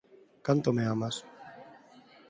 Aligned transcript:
Canto 0.45 0.69
me 0.77 0.83
amas? 0.93 1.15